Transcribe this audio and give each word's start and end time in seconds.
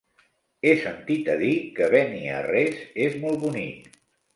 He 0.67 0.71
sentit 0.85 1.29
a 1.35 1.37
dir 1.43 1.51
que 1.77 1.93
Beniarrés 1.95 2.85
és 3.09 3.23
molt 3.25 3.43
bonic. 3.51 3.93